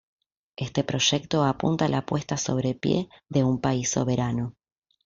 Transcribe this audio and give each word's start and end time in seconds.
Este 0.55 0.83
proyecto 0.83 1.43
apunta 1.43 1.87
la 1.87 1.99
apuesta 1.99 2.35
sobre 2.35 2.73
pie 2.73 3.07
de 3.29 3.43
un 3.43 3.61
país 3.61 3.91
soberano. 3.91 4.55